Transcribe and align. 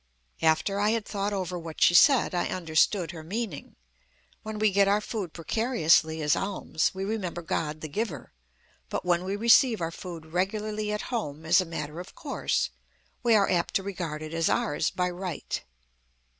After 0.41 0.79
I 0.79 0.89
had 0.97 1.05
thought 1.05 1.31
over 1.31 1.59
what 1.59 1.79
she 1.79 1.93
said, 1.93 2.33
I 2.33 2.47
understood 2.47 3.11
her 3.11 3.21
meaning. 3.21 3.75
When 4.41 4.57
we 4.57 4.71
get 4.71 4.87
our 4.87 4.99
food 4.99 5.31
precariously 5.31 6.23
as 6.23 6.35
alms, 6.35 6.91
we 6.95 7.05
remember 7.05 7.43
God 7.43 7.81
the 7.81 7.87
giver. 7.87 8.33
But 8.89 9.05
when 9.05 9.23
we 9.23 9.35
receive 9.35 9.79
our 9.79 9.91
food 9.91 10.33
regularly 10.33 10.91
at 10.91 11.03
home, 11.13 11.45
as 11.45 11.61
a 11.61 11.65
matter 11.65 11.99
of 11.99 12.15
course, 12.15 12.71
we 13.21 13.35
are 13.35 13.47
apt 13.51 13.75
to 13.75 13.83
regard 13.83 14.23
it 14.23 14.33
as 14.33 14.49
ours 14.49 14.89
by 14.89 15.07
right. 15.11 15.63